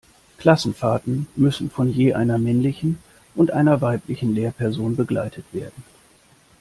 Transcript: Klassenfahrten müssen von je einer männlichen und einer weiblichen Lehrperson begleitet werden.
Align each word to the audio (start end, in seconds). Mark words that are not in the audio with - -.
Klassenfahrten 0.39 1.27
müssen 1.35 1.69
von 1.69 1.87
je 1.93 2.15
einer 2.15 2.39
männlichen 2.39 2.97
und 3.35 3.51
einer 3.51 3.81
weiblichen 3.81 4.33
Lehrperson 4.33 4.95
begleitet 4.95 5.45
werden. 5.53 5.83